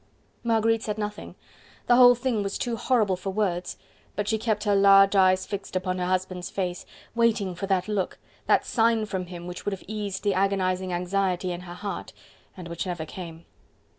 [0.43, 1.35] Marguerite said nothing;
[1.85, 3.77] the whole thing was too horrible for words,
[4.15, 6.87] but she kept her large eyes fixed upon her husband's face...
[7.13, 8.17] waiting for that look,
[8.47, 12.13] that sign from him which would have eased the agonizing anxiety in her heart,
[12.57, 13.45] and which never came.